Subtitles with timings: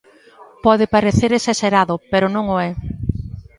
[0.65, 2.71] Pode parecer exaxerado, pero non o é.